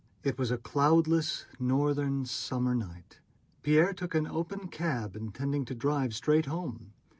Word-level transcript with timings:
It 0.23 0.39
was 0.39 0.49
a 0.49 0.57
cloudless, 0.57 1.45
northern, 1.59 2.25
summer 2.25 2.73
night. 2.73 3.19
Pierre 3.61 3.93
took 3.93 4.15
an 4.15 4.25
open 4.25 4.67
cab 4.69 5.15
intending 5.15 5.63
to 5.65 5.75
drive 5.75 6.15
straight 6.15 6.47
home. 6.47 6.93